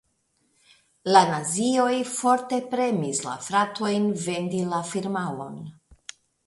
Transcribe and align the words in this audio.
La 1.15 1.21
nazioj 1.31 1.93
forte 2.13 2.61
premis 2.73 3.23
la 3.29 3.37
fratojn 3.51 4.11
vendi 4.27 4.67
la 4.75 4.85
firmaon. 4.95 5.65